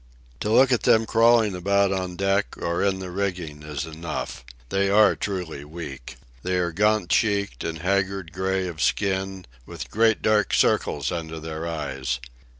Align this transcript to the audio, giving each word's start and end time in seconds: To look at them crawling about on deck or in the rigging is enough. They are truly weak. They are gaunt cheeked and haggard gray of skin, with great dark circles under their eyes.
To 0.39 0.49
look 0.51 0.71
at 0.71 0.81
them 0.81 1.05
crawling 1.05 1.53
about 1.55 1.91
on 1.91 2.15
deck 2.15 2.57
or 2.57 2.81
in 2.83 2.97
the 2.97 3.11
rigging 3.11 3.61
is 3.61 3.85
enough. 3.85 4.43
They 4.69 4.89
are 4.89 5.15
truly 5.15 5.63
weak. 5.63 6.15
They 6.41 6.57
are 6.57 6.71
gaunt 6.71 7.11
cheeked 7.11 7.63
and 7.63 7.77
haggard 7.77 8.31
gray 8.33 8.67
of 8.67 8.81
skin, 8.81 9.45
with 9.67 9.91
great 9.91 10.23
dark 10.23 10.55
circles 10.55 11.11
under 11.11 11.39
their 11.39 11.67
eyes. 11.67 12.19